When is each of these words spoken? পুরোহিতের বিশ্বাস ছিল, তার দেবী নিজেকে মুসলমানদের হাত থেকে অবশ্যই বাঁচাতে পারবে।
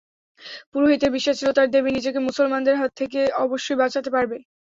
পুরোহিতের 0.71 1.11
বিশ্বাস 1.11 1.35
ছিল, 1.39 1.49
তার 1.53 1.67
দেবী 1.69 1.89
নিজেকে 1.91 2.19
মুসলমানদের 2.27 2.75
হাত 2.77 2.91
থেকে 2.99 3.19
অবশ্যই 3.43 3.79
বাঁচাতে 3.81 4.09
পারবে। 4.15 4.37